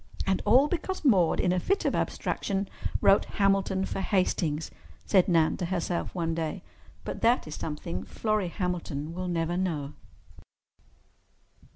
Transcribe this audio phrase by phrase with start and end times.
[0.25, 2.67] "And all because Maude in a fit of abstraction
[3.01, 4.71] wrote 'Hamilton' for 'Hastings,'"
[5.05, 6.63] said Nan to herself one day.
[7.03, 9.93] But that is something Florrie Hamilton will never know.